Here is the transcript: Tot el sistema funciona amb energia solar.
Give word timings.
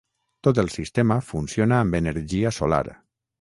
Tot 0.45 0.61
el 0.61 0.71
sistema 0.75 1.17
funciona 1.27 1.77
amb 1.81 1.99
energia 2.01 2.55
solar. 2.61 2.83